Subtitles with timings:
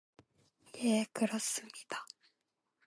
[0.77, 2.03] 예, 그렇습니다.